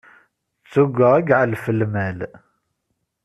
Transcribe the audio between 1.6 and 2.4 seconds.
lmal.